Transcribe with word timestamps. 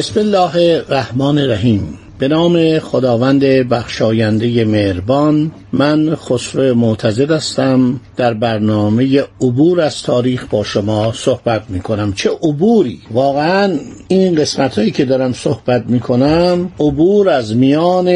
بسم 0.00 0.20
الله 0.20 0.56
الرحمن 0.56 1.38
الرحیم. 1.38 1.98
به 2.18 2.28
نام 2.28 2.78
خداوند 2.78 3.44
بخشاینده 3.44 4.64
مهربان 4.64 5.50
من 5.72 6.14
خسرو 6.14 6.74
معتزد 6.74 7.30
هستم. 7.30 8.00
در 8.20 8.34
برنامه 8.34 9.24
عبور 9.40 9.80
از 9.80 10.02
تاریخ 10.02 10.46
با 10.50 10.64
شما 10.64 11.12
صحبت 11.12 11.62
می 11.68 11.80
کنم 11.80 12.12
چه 12.12 12.30
عبوری؟ 12.42 13.00
واقعا 13.10 13.78
این 14.08 14.34
قسمت 14.34 14.78
هایی 14.78 14.90
که 14.90 15.04
دارم 15.04 15.32
صحبت 15.32 15.84
می 15.86 16.00
کنم 16.00 16.72
عبور 16.80 17.28
از 17.28 17.56
میان 17.56 18.08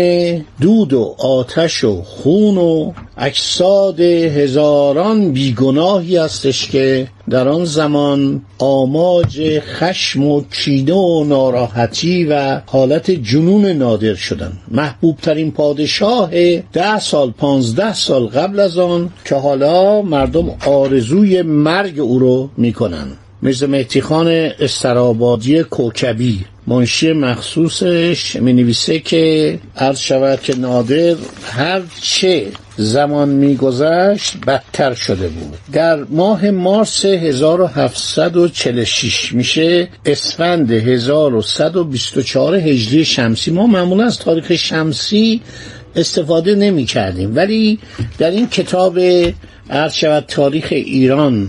دود 0.60 0.92
و 0.92 1.14
آتش 1.18 1.84
و 1.84 2.02
خون 2.02 2.58
و 2.58 2.92
اجساد 3.18 4.00
هزاران 4.00 5.32
بیگناهی 5.32 6.16
هستش 6.16 6.68
که 6.68 7.08
در 7.30 7.48
آن 7.48 7.64
زمان 7.64 8.42
آماج 8.58 9.58
خشم 9.58 10.24
و 10.24 10.42
کینه 10.52 10.94
و 10.94 11.24
ناراحتی 11.24 12.24
و 12.24 12.60
حالت 12.66 13.10
جنون 13.10 13.66
نادر 13.66 14.14
شدن. 14.14 14.52
محبوب 14.70 15.16
ترین 15.16 15.52
پادشاه 15.52 16.30
ده 16.60 16.98
سال 16.98 17.30
پانزده 17.30 17.94
سال 17.94 18.26
قبل 18.26 18.60
از 18.60 18.78
آن 18.78 19.10
که 19.24 19.34
حالا 19.34 19.93
مردم 20.02 20.50
آرزوی 20.66 21.42
مرگ 21.42 22.00
او 22.00 22.18
رو 22.18 22.50
می‌کنن. 22.56 23.06
مثل 23.42 23.66
مهتیخان 23.66 24.28
استرابادی 24.60 25.62
کوکبی. 25.62 26.44
منشی 26.66 27.12
مخصوصش 27.12 28.36
می 28.36 28.52
نویسه 28.52 28.98
که 28.98 29.58
عرض 29.76 29.98
شود 29.98 30.40
که 30.40 30.58
نادر 30.58 31.14
هر 31.44 31.82
چه 32.00 32.46
زمان 32.76 33.28
میگذشت 33.28 34.36
بدتر 34.46 34.94
شده 34.94 35.28
بود. 35.28 35.58
در 35.72 36.04
ماه 36.04 36.50
مارس 36.50 37.04
1746 37.04 39.32
میشه 39.32 39.88
اسفند 40.06 40.70
1124 40.70 42.54
هجری 42.54 43.04
شمسی. 43.04 43.50
ما 43.50 43.66
معمولا 43.66 44.04
از 44.04 44.18
تاریخ 44.18 44.56
شمسی 44.56 45.40
استفاده 45.96 46.54
نمی 46.54 46.84
کردیم 46.84 47.36
ولی 47.36 47.78
در 48.18 48.30
این 48.30 48.48
کتاب 48.48 48.98
عرض 49.70 49.94
شود 49.94 50.24
تاریخ 50.28 50.68
ایران 50.70 51.48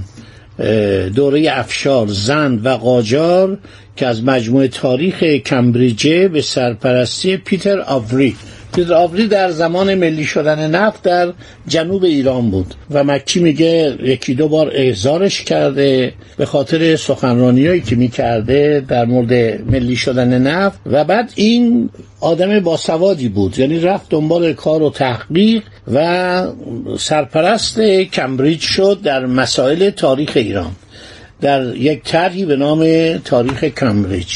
دوره 1.16 1.48
افشار 1.52 2.08
زند 2.08 2.66
و 2.66 2.70
قاجار 2.70 3.58
که 3.96 4.08
از 4.08 4.24
مجموعه 4.24 4.68
تاریخ 4.68 5.24
کمبریجه 5.24 6.28
به 6.28 6.42
سرپرستی 6.42 7.38
پیتر 7.38 7.82
آوری 7.82 8.36
آوری 8.84 9.28
در 9.28 9.52
زمان 9.52 9.96
ملی 9.96 10.24
شدن 10.26 10.70
نفت 10.70 11.04
در 11.04 11.34
جنوب 11.68 12.04
ایران 12.04 12.52
بود 12.52 12.76
و 12.92 13.04
مکی 13.04 13.40
میگه 13.40 13.98
یکی 14.04 14.34
دو 14.34 14.48
بار 14.48 14.72
احضارش 14.74 15.44
کرده 15.44 16.14
به 16.38 16.46
خاطر 16.46 16.96
سخنرانیایی 16.96 17.82
که 17.82 17.96
می‌کرده 17.96 18.86
در 18.88 19.06
مورد 19.06 19.34
ملی 19.72 19.96
شدن 19.96 20.42
نفت 20.42 20.80
و 20.86 21.04
بعد 21.04 21.32
این 21.36 21.90
آدم 22.20 22.60
باسوادی 22.60 23.30
بود. 23.30 23.60
یعنی 23.60 23.80
رفت 23.80 24.10
دنبال 24.10 24.54
کار 24.54 24.82
و 24.82 24.90
تحقیق 24.90 25.64
و 25.94 26.48
سرپرست 26.98 27.82
کمبریج 28.14 28.60
شد 28.60 29.00
در 29.04 29.26
مسائل 29.26 29.90
تاریخ 29.90 30.32
ایران 30.36 30.72
در 31.42 31.76
یک 31.76 32.04
طرحی 32.04 32.46
به 32.46 32.56
نام 32.56 33.18
تاریخ 33.18 33.64
کمبریج. 33.64 34.34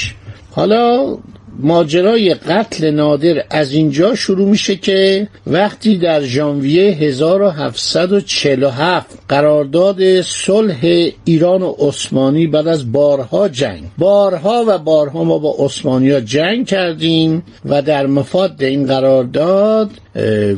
حالا 0.51 1.17
ماجرای 1.61 2.33
قتل 2.33 2.91
نادر 2.91 3.43
از 3.49 3.71
اینجا 3.71 4.15
شروع 4.15 4.49
میشه 4.49 4.75
که 4.75 5.27
وقتی 5.47 5.97
در 5.97 6.21
ژانویه 6.21 6.91
1747 6.91 9.19
قرارداد 9.29 10.21
صلح 10.21 11.09
ایران 11.25 11.61
و 11.61 11.75
عثمانی 11.79 12.47
بعد 12.47 12.67
از 12.67 12.91
بارها 12.91 13.49
جنگ. 13.49 13.83
بارها 13.97 14.65
و 14.67 14.77
بارها 14.77 15.23
ما 15.23 15.37
با 15.37 15.55
عثمانیا 15.59 16.19
جنگ 16.19 16.67
کردیم 16.67 17.43
و 17.65 17.81
در 17.81 18.07
مفاد 18.07 18.63
این 18.63 18.85
قرارداد 18.85 19.89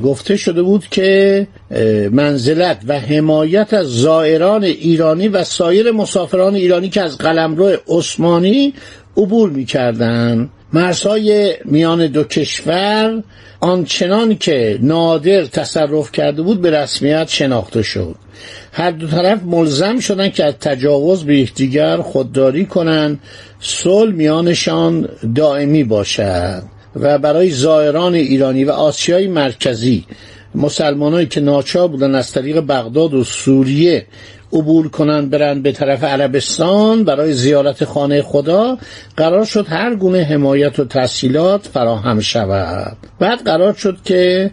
گفته 0.04 0.38
شده 0.38 0.62
بود 0.62 0.86
که 0.92 1.48
منزلت 2.12 2.78
و 2.88 3.00
حمایت 3.00 3.74
از 3.74 3.88
زائران 3.88 4.64
ایرانی 4.64 5.28
و 5.28 5.44
سایر 5.44 5.92
مسافران 5.92 6.56
ایرانی 6.56 6.90
که 6.90 7.02
از 7.02 7.18
قلمرو 7.18 7.78
عثمانی 7.88 8.74
عبور 9.18 9.50
می‌کردند 9.50 10.50
مرزهای 10.74 11.56
میان 11.66 12.08
دو 12.08 12.24
کشور 12.24 13.24
آنچنان 13.60 14.38
که 14.38 14.80
نادر 14.82 15.46
تصرف 15.46 16.12
کرده 16.12 16.42
بود 16.42 16.62
به 16.62 16.72
رسمیت 16.72 17.30
شناخته 17.30 17.82
شد. 17.82 18.16
هر 18.72 18.92
دو 18.92 19.08
طرف 19.08 19.44
ملزم 19.44 20.00
شدن 20.00 20.30
که 20.30 20.46
از 20.46 20.54
تجاوز 20.62 21.24
به 21.24 21.40
یکدیگر 21.40 21.98
خودداری 21.98 22.66
کنند. 22.66 23.20
صلح 23.60 24.14
میانشان 24.14 25.10
دائمی 25.36 25.84
باشد 25.84 26.64
و 26.96 27.18
برای 27.18 27.50
زائران 27.50 28.14
ایرانی 28.14 28.64
و 28.64 28.72
آسیای 28.72 29.28
مرکزی 29.28 30.06
مسلمانایی 30.56 31.28
که 31.28 31.42
ناچار 31.42 31.88
بودن 31.88 32.16
از 32.16 32.32
طریق 32.32 32.60
بغداد 32.60 33.14
و 33.14 33.24
سوریه 33.24 34.06
عبور 34.54 34.90
کنند 34.90 35.30
برند 35.30 35.64
به 35.64 35.72
طرف 35.72 36.04
عربستان 36.04 37.04
برای 37.04 37.34
زیارت 37.34 37.86
خانه 37.86 38.22
خدا 38.22 38.78
قرار 39.18 39.46
شد 39.46 39.66
هر 39.70 39.96
گونه 39.96 40.24
حمایت 40.24 40.80
و 40.80 40.86
تسهیلات 40.86 41.68
فراهم 41.68 42.20
شود. 42.20 42.98
بعد 43.20 43.44
قرار 43.44 43.74
شد 43.74 43.98
که 44.06 44.52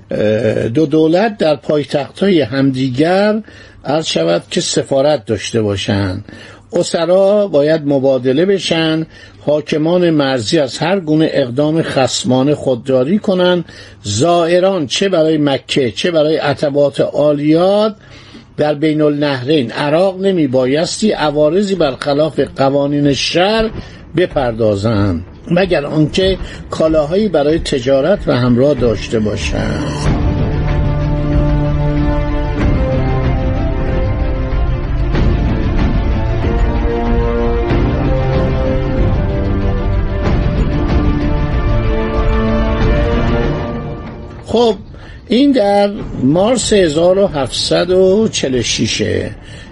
دو 0.74 0.86
دولت 0.86 1.38
در 1.38 1.56
پایتخت 1.56 2.18
های 2.18 2.40
همدیگر 2.40 3.42
عرض 3.84 4.06
شود 4.06 4.42
که 4.50 4.60
سفارت 4.60 5.26
داشته 5.26 5.62
باشند. 5.62 6.24
اسرا 6.72 7.46
باید 7.46 7.82
مبادله 7.86 8.46
بشن 8.46 9.06
حاکمان 9.46 10.10
مرزی 10.10 10.58
از 10.58 10.78
هر 10.78 11.00
گونه 11.00 11.30
اقدام 11.32 11.82
خسمانه 11.82 12.54
خودداری 12.54 13.18
کنند 13.18 13.64
زائران 14.02 14.86
چه 14.86 15.08
برای 15.08 15.38
مکه 15.38 15.90
چه 15.90 16.10
برای 16.10 16.36
عتبات 16.36 17.00
عالیات 17.00 17.96
در 18.56 18.74
بین 18.74 19.00
النهرین 19.00 19.72
عراق 19.72 20.20
نمی 20.20 20.46
بایستی 20.46 21.12
عوارضی 21.12 21.74
برخلاف 21.74 22.40
قوانین 22.56 23.12
شهر 23.12 23.70
بپردازند 24.16 25.24
مگر 25.50 25.86
آنکه 25.86 26.38
کالاهایی 26.70 27.28
برای 27.28 27.58
تجارت 27.58 28.28
و 28.28 28.32
همراه 28.36 28.74
داشته 28.74 29.20
باشند 29.20 30.17
خب 44.48 44.74
این 45.28 45.52
در 45.52 45.90
مارس 46.22 46.72
1746 46.72 49.00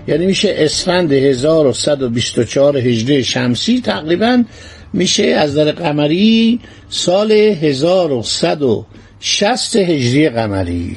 یعنی 0.08 0.26
میشه 0.26 0.54
اسفند 0.58 1.12
1124 1.12 2.76
هجری 2.76 3.24
شمسی 3.24 3.80
تقریبا 3.80 4.44
میشه 4.92 5.24
از 5.24 5.54
در 5.54 5.72
قمری 5.72 6.60
سال 6.88 7.32
1160 7.32 9.76
هجری 9.76 10.28
قمری. 10.28 10.96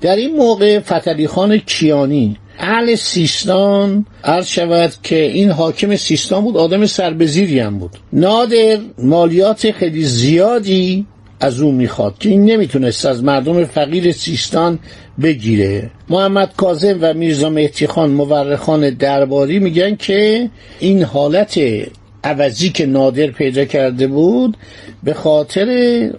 در 0.00 0.16
این 0.16 0.36
موقع 0.36 0.80
فتلی 0.80 1.26
خان 1.26 1.58
کیانی 1.58 2.36
اهل 2.58 2.94
سیستان 2.94 4.06
عرض 4.24 4.46
شود 4.46 4.92
که 5.02 5.22
این 5.22 5.50
حاکم 5.50 5.96
سیستان 5.96 6.44
بود 6.44 6.56
آدم 6.56 6.86
سربزیری 6.86 7.60
هم 7.60 7.78
بود. 7.78 7.90
نادر 8.12 8.78
مالیات 8.98 9.70
خیلی 9.70 10.04
زیادی 10.04 11.06
از 11.40 11.60
او 11.60 11.72
می‌خواد 11.72 12.18
که 12.18 12.28
این 12.28 12.44
نمی‌تونست 12.44 13.06
از 13.06 13.24
مردم 13.24 13.64
فقیر 13.64 14.12
سیستان 14.12 14.78
بگیره. 15.22 15.90
محمد 16.08 16.52
کاظم 16.56 16.98
و 17.00 17.14
میرزا 17.14 17.50
مهدی 17.50 17.86
خان 17.86 18.10
مورخان 18.10 18.90
درباری 18.90 19.58
میگن 19.58 19.96
که 19.96 20.50
این 20.78 21.02
حالت 21.02 21.60
عوضی 22.24 22.70
که 22.70 22.86
نادر 22.86 23.26
پیدا 23.26 23.64
کرده 23.64 24.06
بود 24.06 24.56
به 25.04 25.14
خاطر 25.14 25.68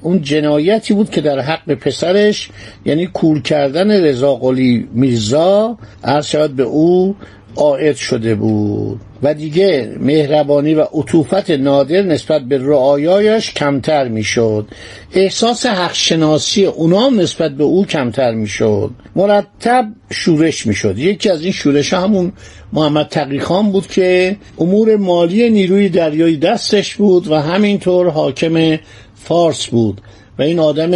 اون 0.01 0.21
جنایتی 0.21 0.93
بود 0.93 1.09
که 1.09 1.21
در 1.21 1.39
حق 1.39 1.73
پسرش 1.73 2.49
یعنی 2.85 3.07
کور 3.07 3.41
کردن 3.41 3.91
رضا 3.91 4.35
قلی 4.35 4.87
میرزا 4.93 5.77
عرض 6.03 6.25
شود 6.25 6.55
به 6.55 6.63
او 6.63 7.15
عائد 7.57 7.95
شده 7.95 8.35
بود 8.35 8.99
و 9.23 9.33
دیگه 9.33 9.95
مهربانی 9.99 10.73
و 10.73 10.81
عطوفت 10.81 11.51
نادر 11.51 12.01
نسبت 12.01 12.41
به 12.41 12.57
رعایایش 12.57 13.53
کمتر 13.53 14.07
می‌شد. 14.07 14.67
احساس 15.13 15.65
حق 15.65 15.93
شناسی 15.93 16.65
اونا 16.65 17.09
نسبت 17.09 17.51
به 17.51 17.63
او 17.63 17.85
کمتر 17.85 18.31
می‌شد. 18.31 18.91
مرتب 19.15 19.85
شورش 20.09 20.67
می‌شد. 20.67 20.97
یکی 20.97 21.29
از 21.29 21.43
این 21.43 21.51
شورش 21.51 21.93
همون 21.93 22.31
محمد 22.73 23.07
تقیخان 23.07 23.71
بود 23.71 23.87
که 23.87 24.35
امور 24.59 24.95
مالی 24.95 25.49
نیروی 25.49 25.89
دریایی 25.89 26.37
دستش 26.37 26.95
بود 26.95 27.31
و 27.31 27.35
همینطور 27.35 28.09
حاکم 28.09 28.77
فارس 29.15 29.67
بود 29.67 30.01
و 30.39 30.41
این 30.41 30.59
آدم 30.59 30.91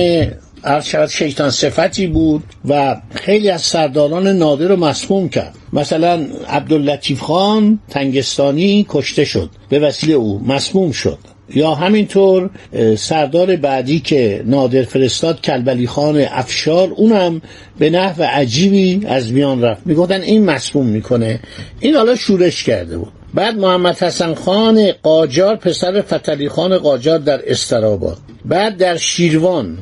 عرض 0.64 0.86
شود 0.86 1.10
شیطان 1.10 1.50
صفتی 1.50 2.08
بود 2.08 2.44
و 2.70 3.02
خیلی 3.14 3.50
از 3.50 3.62
سرداران 3.62 4.28
نادر 4.28 4.68
رو 4.68 4.76
مسموم 4.76 5.30
کرد. 5.30 5.56
مثلا 5.74 6.28
عبداللطیف 6.50 7.20
خان 7.20 7.80
تنگستانی 7.90 8.86
کشته 8.90 9.26
شد 9.26 9.50
به 9.70 9.80
وسیله 9.80 10.14
او 10.14 10.42
مسموم 10.48 10.92
شد. 10.92 11.18
یا 11.56 11.76
همینطور 11.76 12.50
سردار 12.98 13.56
بعدی 13.56 14.00
که 14.00 14.44
نادر 14.46 14.84
فرستاد 14.84 15.42
کلبلی 15.42 15.88
خان 15.88 16.26
افشار 16.32 16.90
اونم 16.96 17.42
به 17.80 17.90
نحو 17.90 18.24
عجیبی 18.24 19.08
از 19.08 19.32
میان 19.32 19.62
رفت. 19.62 19.82
می‌گفتن 19.86 20.22
این 20.22 20.46
مسموم 20.46 20.86
می‌کنه. 20.86 21.40
این 21.80 21.96
حالا 21.96 22.16
شورش 22.16 22.64
کرده 22.64 22.98
بود. 22.98 23.12
بعد 23.34 23.56
محمد 23.56 23.98
حسن 23.98 24.34
خان 24.34 24.92
قاجار 25.04 25.56
پسر 25.56 26.02
فتلی 26.02 26.50
خان 26.50 26.78
قاجار 26.78 27.18
در 27.20 27.42
استراباد. 27.48 28.18
بعد 28.46 28.78
در 28.78 28.98
شیروان 28.98 29.78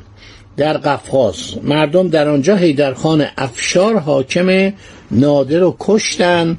در 0.59 0.77
قفقاز. 0.77 1.35
مردم 1.63 2.09
در 2.09 2.27
آنجا 2.27 2.55
هیدرخان 2.55 3.25
افشار 3.37 3.99
حاکم 3.99 4.73
نادر 5.11 5.59
رو 5.59 5.75
کشتن 5.79 6.57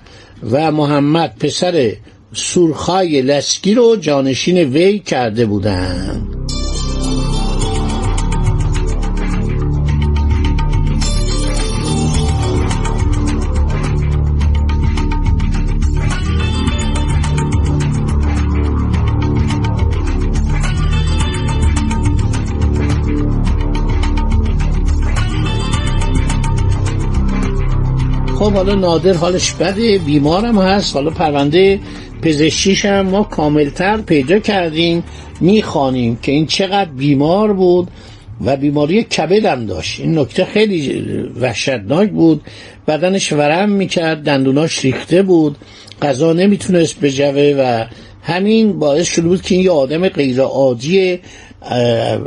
و 0.51 0.73
محمد 0.73 1.37
پسر 1.41 1.93
سورخای 2.33 3.23
لسکی 3.23 3.75
رو 3.75 3.97
جانشین 3.97 4.59
وی 4.59 4.99
کرده 4.99 5.47
بودند 5.47 6.40
خب 28.51 28.57
حالا 28.57 28.75
نادر 28.75 29.13
حالش 29.13 29.53
بده 29.53 29.99
بیمارم 29.99 30.59
هست 30.59 30.97
حالا 30.97 31.11
پرونده 31.11 31.81
پزشکیش 32.23 32.85
هم 32.85 33.01
ما 33.01 33.23
کاملتر 33.23 33.97
پیدا 33.97 34.39
کردیم 34.39 35.03
می‌خوانیم 35.41 36.17
که 36.17 36.33
این 36.33 36.47
چقدر 36.47 36.91
بیمار 36.91 37.53
بود 37.53 37.89
و 38.45 38.57
بیماری 38.57 39.03
کبدم 39.03 39.67
داشت. 39.67 40.01
این 40.01 40.19
نکته 40.19 40.45
خیلی 40.45 41.03
وحشتناک 41.41 42.11
بود 42.11 42.43
بدنش 42.89 43.33
ورم 43.33 43.69
می‌کرد 43.69 44.23
دندوناش 44.23 44.85
ریخته 44.85 45.23
بود 45.23 45.57
غذا 46.03 46.33
نمی‌تونست 46.33 47.01
بجوه 47.01 47.55
و 47.59 47.85
همین 48.23 48.79
باعث 48.79 49.07
شده 49.07 49.29
بود 49.29 49.43
که 49.43 49.55
این 49.55 49.65
یه 49.65 49.71
آدم 49.71 50.09
غیر 50.09 50.41
عادی 50.41 51.19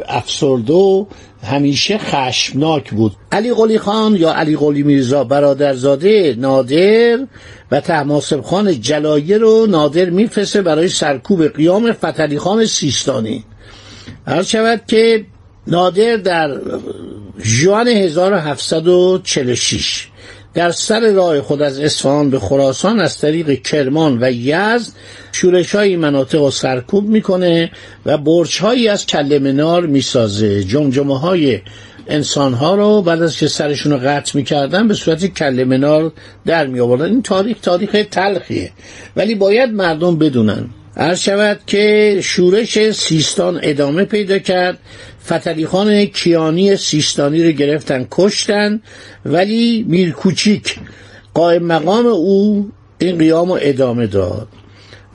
افسرده 0.08 1.06
همیشه 1.44 1.98
خشمناک 1.98 2.92
بود. 2.92 3.12
علی 3.32 3.54
قلی 3.54 3.80
خان 3.80 4.16
یا 4.16 4.34
علی 4.34 4.58
قلی 4.58 4.84
میرزا 4.84 5.24
برادرزاده 5.24 6.36
نادر 6.38 7.20
و 7.72 7.80
تحماسب 7.80 8.42
خان 8.42 8.82
جلایه 8.82 9.38
رو 9.38 9.66
نادر 9.66 10.10
میفرسته 10.10 10.62
برای 10.62 10.88
سرکوب 10.88 11.48
قیام 11.48 11.92
فتلی 11.92 12.40
خان 12.40 12.66
سیستانی. 12.66 13.44
هر 14.28 14.44
شود 14.44 14.82
که 14.88 15.26
نادر 15.68 16.16
در 16.16 16.58
جوان 17.44 17.88
1746 17.88 20.08
در 20.54 20.72
سر 20.72 21.12
راه 21.12 21.42
خود 21.42 21.62
از 21.62 21.80
اصفهان 21.80 22.30
به 22.30 22.40
خراسان 22.40 23.00
از 23.00 23.18
طریق 23.18 23.62
کرمان 23.62 24.18
و 24.22 24.32
یزد 24.32 24.92
شورش 25.32 25.76
های 25.76 25.96
مناطق 25.96 26.42
و 26.42 26.52
سرکوب 26.52 27.10
می‌کنه 27.10 27.72
و 28.06 28.18
برچ 28.18 28.60
هایی 28.60 28.88
از 28.88 29.06
کل 29.06 29.40
منار 29.44 29.86
می‌سازه. 29.86 30.64
جمجمه 30.64 31.20
های 31.20 31.62
انسان 32.08 32.54
ها 32.54 32.76
رو 32.76 33.02
بعد 33.02 33.22
از 33.22 33.38
که 33.38 33.48
سرشون 33.48 33.92
رو 33.92 33.98
قطع 33.98 34.38
می‌کردن 34.38 34.88
به 34.88 34.94
صورت 34.94 35.26
کل 35.26 35.64
منار 35.64 36.12
در 36.46 36.68
می 36.68 36.80
آوردن 36.80 37.06
این 37.06 37.22
تاریخ 37.22 37.58
تاریخ 37.62 38.06
تلخیه. 38.12 38.72
ولی 39.16 39.36
باید 39.36 39.70
مردم 39.70 40.18
بدونن. 40.18 40.70
عرض 40.98 41.20
شود 41.20 41.60
که 41.68 42.18
شورش 42.24 42.92
سیستان 42.92 43.60
ادامه 43.64 44.06
پیدا 44.06 44.40
کرد. 44.40 44.78
فتلی 45.26 45.66
خان 45.66 46.06
کیانی 46.06 46.78
سیستانی 46.78 47.44
رو 47.44 47.52
گرفتن 47.52 48.08
کشتن 48.12 48.82
ولی 49.26 49.86
میرکوچیک 49.88 50.76
قائم 51.34 51.64
مقام 51.64 52.06
او 52.06 52.70
این 53.00 53.18
قیام 53.18 53.48
رو 53.48 53.60
ادامه 53.62 54.08
داد. 54.08 54.48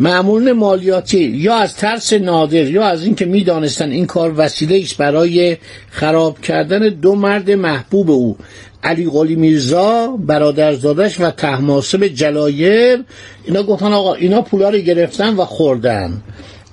معمولین 0.01 0.53
مالیاتی 0.53 1.25
یا 1.25 1.55
از 1.55 1.77
ترس 1.77 2.13
نادر 2.13 2.71
یا 2.71 2.85
از 2.85 3.05
اینکه 3.05 3.25
می‌دانستن 3.25 3.91
این 3.91 4.07
کار 4.07 4.35
وسیله 4.37 4.81
است 4.83 4.97
برای 4.97 5.57
خراب 5.91 6.41
کردن 6.41 6.89
دو 6.89 7.15
مرد 7.15 7.51
محبوب 7.51 8.11
او 8.11 8.37
علی 8.85 9.11
قلی 9.11 9.37
میرزا 9.37 10.17
برادرزادش 10.17 11.21
و 11.21 11.31
تحماسب 11.31 12.07
جلایر 12.07 13.05
اینا 13.45 13.63
گفتن 13.63 13.93
آقا 13.93 14.15
اینا 14.15 14.43
پولا 14.43 14.71
رو 14.71 14.79
گرفتن 14.79 15.35
و 15.37 15.45
خوردن. 15.45 16.23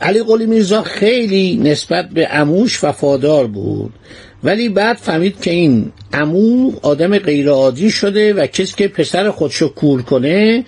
علی 0.02 0.24
قلی 0.24 0.46
میرزا 0.46 0.82
خیلی 0.82 1.60
نسبت 1.64 2.10
به 2.10 2.28
اموش 2.32 2.84
وفادار 2.84 3.48
بود. 3.48 3.94
ولی 4.44 4.70
بعد 4.70 4.98
فهمید 4.98 5.42
که 5.42 5.52
این 5.52 5.92
امو 6.14 6.72
آدم 6.82 7.18
غیرعادی 7.18 7.92
شده 7.92 8.34
و 8.34 8.48
کسی 8.48 8.74
که 8.78 8.88
پسر 8.88 9.32
خودشو 9.32 9.74
کور 9.74 10.02
کنه 10.02 10.66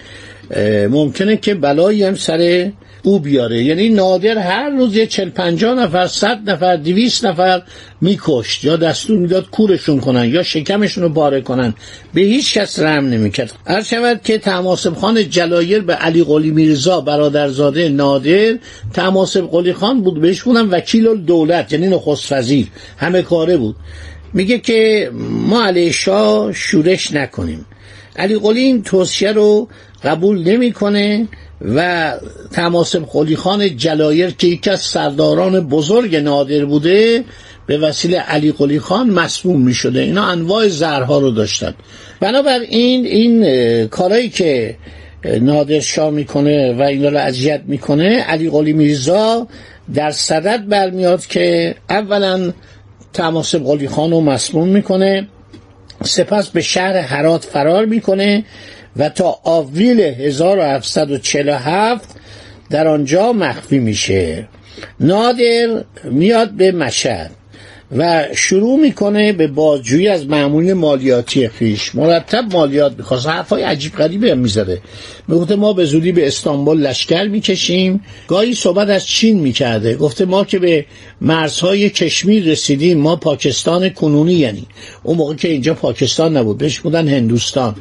ممکنه 0.90 1.38
که 1.38 1.54
بلایی 1.54 2.04
هم 2.04 2.16
سر 2.16 2.72
او 3.08 3.20
بیاره. 3.20 3.64
یعنی 3.64 3.90
نادر 3.90 4.38
هر 4.38 4.70
روز 4.70 4.96
یه 4.96 5.08
چل 5.08 5.30
پنجا 5.30 5.74
نفر 5.74 6.08
صد 6.08 6.50
نفر 6.50 6.76
دویست 6.76 7.26
نفر 7.26 7.62
میکشت 8.02 8.64
یا 8.64 8.76
دستور 8.76 9.18
می‌داد 9.18 9.50
کورشون 9.50 10.00
کنن 10.00 10.30
یا 10.30 10.44
شکمشون 10.44 11.04
رو 11.04 11.10
باره 11.10 11.42
کنن. 11.42 11.74
به 12.14 12.22
هیچ 12.22 12.58
کس 12.58 12.80
رحم 12.80 13.06
نمی‌کرد. 13.06 13.54
هر 13.68 13.84
شود 13.84 14.22
که 14.24 14.38
تماسب 14.38 14.94
خان 14.94 15.30
جلایر 15.30 15.82
به 15.82 15.94
علی 15.94 16.24
قلی 16.24 16.52
میرزا 16.52 17.02
برادرزاده 17.02 17.90
نادر 17.90 18.58
تماسب 18.94 19.42
قلی 19.52 19.74
خان 19.74 20.02
بود 20.02 20.22
بهش 20.22 20.42
بودن 20.42 20.66
وکیل 20.66 21.16
دولت 21.16 21.74
یعنی 21.74 21.88
نخست 21.88 22.32
وزیر. 22.32 22.68
همه 22.98 23.22
کاره 23.22 23.58
بود. 23.58 23.76
میگه 24.34 24.60
که 24.60 25.12
ما 25.30 25.64
علیه 25.66 25.92
شاه 25.92 26.54
شورش 26.54 27.14
نکنیم. 27.14 27.66
علی 28.16 28.40
قلی 28.40 28.60
این 28.60 28.84
توصیه 28.84 29.32
رو 29.32 29.68
قبول 30.04 30.44
نمی‌کنه. 30.44 31.28
و 31.62 32.14
تماسب 32.52 33.06
قلی 33.06 33.36
خان 33.36 33.78
جلایر 33.78 34.30
که 34.30 34.48
یکی 34.48 34.70
از 34.70 34.82
سرداران 34.82 35.68
بزرگ 35.68 36.16
نادر 36.16 36.66
بوده 36.66 37.24
به 37.68 37.78
وسیله 37.78 38.20
علی 38.20 38.52
قلی 38.52 38.80
خان 38.80 39.10
مسموم 39.10 39.62
می 39.62 39.74
شده 39.74 40.00
اینا 40.00 40.26
انواع 40.26 40.68
زرها 40.68 41.20
رو 41.20 41.32
داشتن. 41.32 41.74
بنابراین 42.20 43.06
این 43.06 43.88
کارایی 43.88 44.30
که 44.30 44.76
نادر 45.42 45.80
شاه 45.80 46.10
می‌کنه 46.10 46.74
و 46.74 46.82
اینا 46.82 47.10
رو 47.10 47.18
اذیت 47.18 47.62
می‌کنه 47.66 48.20
علی 48.20 48.50
قلی 48.50 48.74
میرزا 48.74 49.48
در 49.94 50.12
صدد 50.12 50.68
برمیاد 50.68 51.26
که 51.26 51.76
اولا 51.90 52.54
تماسب 53.14 53.64
قلی 53.64 53.88
خان 53.88 54.12
رو 54.12 54.22
مسموم 54.22 54.68
می‌کنه 54.68 55.28
سپس 56.04 56.50
به 56.50 56.62
شهر 56.62 56.98
حرات 56.98 57.44
فرار 57.44 57.86
می‌کنه 57.86 58.44
و 58.98 59.10
تا 59.10 59.40
آوریل 59.44 60.00
1747 60.00 62.10
در 62.70 62.88
آنجا 62.88 63.34
مخفی 63.34 63.80
میشه. 63.80 64.48
نادر 65.00 65.84
میاد 66.04 66.52
به 66.52 66.72
مشهد 66.72 67.32
و 67.98 68.26
شروع 68.36 68.80
می‌کنه 68.80 69.34
به 69.34 69.48
بازجویی 69.48 70.08
از 70.08 70.28
معمول 70.28 70.74
مالیاتی 70.74 71.48
خیش. 71.48 71.96
مرتب 71.96 72.54
مالیات 72.54 72.94
می‌خواست. 72.98 73.28
حرفای 73.28 73.64
عجیب 73.64 73.96
غریبی 73.96 74.30
هم 74.30 74.38
می‌زده. 74.38 74.82
می‌گفته 75.28 75.56
ما 75.56 75.74
به 75.74 75.86
زودی 75.86 76.12
به 76.12 76.28
استانبول 76.28 76.80
لشکر 76.80 77.28
می‌کشیم. 77.28 78.04
گاهی 78.28 78.56
صحبت 78.56 78.90
از 78.90 79.06
چین 79.06 79.40
می‌کرده. 79.40 79.96
گفته 79.96 80.26
ما 80.26 80.44
که 80.44 80.60
به 80.60 80.86
مرزهای 81.22 81.90
کشمیر 81.90 82.44
رسیدیم. 82.44 82.98
ما 82.98 83.16
پاکستان 83.16 83.90
کنونی 83.90 84.34
یعنی. 84.34 84.66
اون 85.04 85.18
موقع 85.18 85.36
که 85.36 85.48
اینجا 85.48 85.74
پاکستان 85.74 86.38
نبود. 86.38 86.58
بهش 86.58 86.80
بودن 86.80 87.08
هندوستان. 87.08 87.76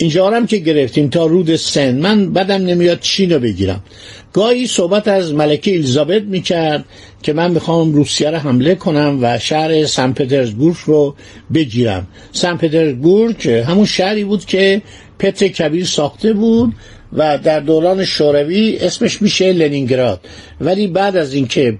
اینجا 0.00 0.30
هم 0.30 0.46
که 0.46 0.56
گرفتیم 0.56 1.08
تا 1.08 1.26
رود 1.26 1.56
سن. 1.56 1.98
من 1.98 2.32
بدم 2.32 2.66
نمیاد 2.66 3.00
چین 3.00 3.32
رو 3.32 3.38
بگیرم. 3.38 3.84
گاهی 4.32 4.66
صحبت 4.66 5.08
از 5.08 5.34
ملکه 5.34 5.74
الیزابت 5.74 6.22
می‌کرد 6.22 6.84
که 7.22 7.32
من 7.32 7.50
می‌خوام 7.50 7.92
روسیه 7.92 8.30
رو 8.30 8.36
حمله 8.36 8.74
کنم 8.74 9.18
و 9.22 9.38
شهر 9.38 9.86
سن 9.86 10.12
پترزبورگ 10.12 10.76
رو 10.84 11.14
بگیرم. 11.54 12.06
سن 12.32 12.56
پترزبورگ 12.56 13.48
همون 13.48 13.84
شهری 13.84 14.24
بود 14.24 14.44
که 14.44 14.82
پتر 15.18 15.48
کبیر 15.48 15.84
ساخته 15.84 16.32
بود 16.32 16.74
و 17.12 17.38
در 17.38 17.60
دوران 17.60 18.04
شوروی 18.04 18.78
اسمش 18.80 19.22
میشه 19.22 19.52
لنینگراد. 19.52 20.20
ولی 20.60 20.86
بعد 20.86 21.16
از 21.16 21.34
اینکه 21.34 21.78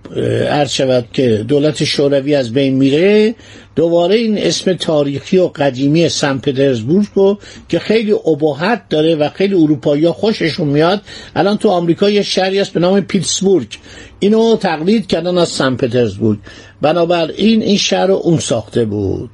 عرض 0.49 0.70
شود 0.70 1.04
که 1.12 1.44
دولت 1.49 1.84
شوروی 1.84 2.34
از 2.34 2.52
بین 2.52 2.75
میره 2.75 3.34
دوباره 3.76 4.14
این 4.14 4.38
اسم 4.38 4.72
تاریخی 4.72 5.38
و 5.38 5.46
قدیمی 5.46 6.08
سن 6.08 6.38
پترزبورگ 6.38 7.06
رو 7.14 7.38
که 7.68 7.78
خیلی 7.78 8.12
ابهت 8.12 8.82
داره 8.88 9.14
و 9.14 9.28
خیلی 9.28 9.54
اروپایی 9.54 10.04
ها 10.04 10.12
خوششون 10.12 10.68
میاد 10.68 11.02
الان 11.37 11.58
تو 11.58 11.68
آمریکا 11.68 12.10
یه 12.10 12.22
شهری 12.22 12.60
است 12.60 12.72
به 12.72 12.80
نام 12.80 13.00
پیتسبورگ 13.00 13.78
اینو 14.18 14.56
تقلید 14.56 15.06
کردن 15.06 15.38
از 15.38 15.49
سن 15.49 15.76
پترزبورگ. 15.76 16.38
بنابراین 16.82 17.62
این 17.62 17.76
شهر 17.76 18.06
رو 18.06 18.20
اون 18.25 18.38
ساخته 18.38 18.84
بود. 18.84 19.30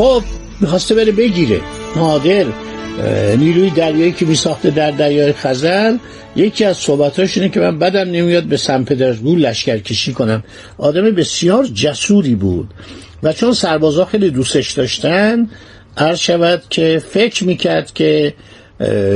خب 0.00 0.22
می‌خواسته 0.60 0.94
بره 0.94 1.12
بگیره. 1.12 1.60
نادر 1.96 2.46
نیروی 3.36 3.70
دریایی 3.70 4.12
که 4.12 4.26
میساخته 4.26 4.70
در 4.70 4.90
دریای 4.90 5.32
خزر 5.32 5.96
یکی 6.36 6.64
از 6.64 6.76
صحبتاش 6.76 7.36
اینه 7.36 7.48
که 7.48 7.60
من 7.60 7.78
بدم 7.78 8.10
نمیاد 8.10 8.44
به 8.44 8.56
سن 8.56 8.84
پترزبورگ 8.84 9.42
لشکر 9.42 9.78
کشی 9.78 10.12
کنم. 10.12 10.42
آدم 10.78 11.10
بسیار 11.10 11.64
جسوری 11.64 12.34
بود. 12.34 12.68
و 13.22 13.32
چون 13.32 13.52
سربازا 13.52 14.04
خیلی 14.04 14.30
دوستش 14.30 14.72
داشتن 14.72 15.50
عرض 15.96 16.18
شود 16.18 16.62
که 16.70 17.02
فکر 17.10 17.44
می‌کرد 17.44 17.92
که 17.92 18.34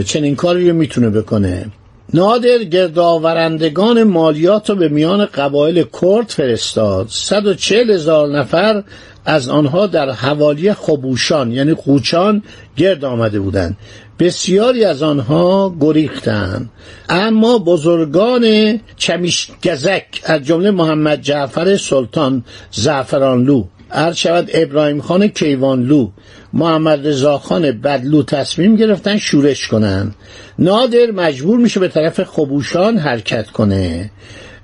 چنین 0.06 0.36
کاری 0.36 0.70
رو 0.70 0.76
می‌تونه 0.76 1.10
بکنه. 1.10 1.66
نادر 2.12 2.58
گردآورندگان 2.58 4.02
مالیات 4.02 4.70
رو 4.70 4.76
به 4.76 4.88
میان 4.88 5.24
قبایل 5.24 5.84
کرد 6.02 6.28
فرستاد. 6.28 7.06
140 7.10 7.90
هزار 7.90 8.28
نفر 8.38 8.82
از 9.24 9.48
آنها 9.48 9.86
در 9.86 10.10
حوالی 10.10 10.72
خبوشان 10.72 11.52
یعنی 11.52 11.74
قوچان 11.74 12.42
گرد 12.76 13.04
آمده 13.04 13.40
بودند. 13.40 13.76
بسیاری 14.18 14.84
از 14.84 15.02
آنها 15.02 15.74
گریختند. 15.80 16.70
اما 17.08 17.58
بزرگان 17.58 18.80
چمیشگزک 18.96 20.06
از 20.24 20.42
جمله 20.42 20.70
محمد 20.70 21.20
جعفر 21.20 21.76
سلطان 21.76 22.44
زعفرانلو 22.70 23.64
عرض 23.90 24.26
ابراهیم 24.54 25.00
خان 25.00 25.28
کیوانلو 25.28 26.08
محمد 26.54 27.06
رضا 27.06 27.38
خان 27.38 27.72
بدلو 27.72 28.22
تصمیم 28.22 28.76
گرفتن 28.76 29.16
شورش 29.16 29.68
کنن. 29.68 30.14
نادر 30.58 31.10
مجبور 31.10 31.58
میشه 31.58 31.80
به 31.80 31.88
طرف 31.88 32.22
خبوشان 32.22 32.98
حرکت 32.98 33.50
کنه. 33.50 34.10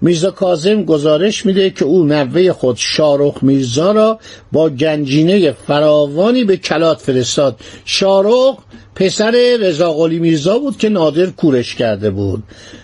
میرزا 0.00 0.30
کازم 0.30 0.84
گزارش 0.84 1.46
میده 1.46 1.70
که 1.70 1.84
او 1.84 2.04
نوه 2.04 2.52
خود 2.52 2.76
شارخ 2.76 3.42
میرزا 3.42 3.92
را 3.92 4.18
با 4.52 4.68
گنجینه 4.68 5.52
فراوانی 5.52 6.44
به 6.44 6.56
کلات 6.56 7.00
فرستاد. 7.00 7.60
شارخ 7.84 8.56
پسر 8.94 9.56
رضا 9.60 10.06
میرزا 10.06 10.58
بود 10.58 10.76
که 10.76 10.88
نادر 10.88 11.26
کورش 11.26 11.74
کرده 11.74 12.10
بود. 12.10 12.42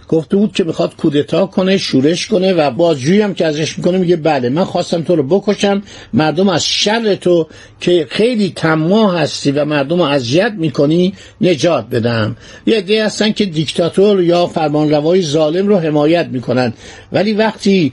گفته 0.09 0.37
بود 0.37 0.53
که 0.53 0.65
می‌خواد 0.65 0.97
کودتا 0.97 1.47
کنه 1.47 1.77
شورش 1.77 2.27
کنه 2.27 2.53
و 2.53 2.71
بازجویی 2.71 3.21
هم 3.21 3.35
که 3.35 3.47
ازش 3.47 3.79
می‌کنه 3.79 3.99
میگه 3.99 4.17
بله 4.17 4.49
من 4.49 4.65
خواستم 4.65 5.03
تو 5.03 5.17
رو 5.17 5.23
بکشم 5.23 5.83
مردم 6.13 6.49
از 6.49 6.65
شر 6.65 7.15
تو 7.15 7.47
که 7.81 8.07
خیلی 8.11 8.51
تماه 8.97 9.21
هستی 9.21 9.51
و 9.51 9.65
مردم 9.65 9.99
رو 9.99 10.03
اذیت 10.03 10.53
می‌کنی 10.57 11.13
نجات 11.41 11.87
بدم. 11.91 12.37
یه 12.67 12.77
عده 12.77 13.05
هستن 13.05 13.33
که 13.33 13.45
دیکتاتور 13.45 14.23
یا 14.23 14.47
فرمانروای 14.47 15.23
ظالم 15.23 15.67
رو 15.67 15.79
حمایت 15.79 16.27
می‌کنن. 16.27 16.73
ولی 17.13 17.33
وقتی 17.33 17.93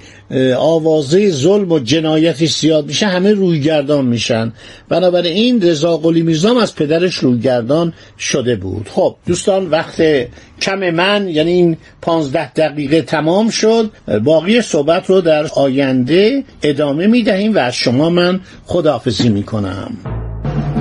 آوازه 0.57 1.29
ظلم 1.29 1.71
و 1.71 1.79
جنایتی 1.79 2.47
زیاد 2.47 2.85
میشه 2.85 3.05
همه 3.05 3.31
رویگردان 3.31 4.05
میشن. 4.05 4.53
بنابراین 4.89 5.35
این 5.35 5.61
رضا 5.61 5.97
قلی 5.97 6.21
میرزام 6.21 6.57
از 6.57 6.75
پدرش 6.75 7.15
رویگردان 7.15 7.93
شده 8.19 8.55
بود. 8.55 8.89
خب 8.91 9.15
دوستان 9.27 9.69
وقت 9.69 10.01
کم 10.61 10.89
من 10.89 11.29
یعنی 11.29 11.51
این 11.51 11.77
پانزده 12.01 12.53
دقیقه 12.53 13.01
تمام 13.01 13.49
شد. 13.49 13.89
باقی 14.23 14.61
صحبت 14.61 15.09
رو 15.09 15.21
در 15.21 15.47
آینده 15.55 16.43
ادامه 16.63 17.07
می‌دهیم 17.07 17.55
و 17.55 17.57
از 17.57 17.75
شما 17.75 18.09
من 18.09 18.39
خداحافظی 18.65 19.29
می‌کنم. 19.29 19.97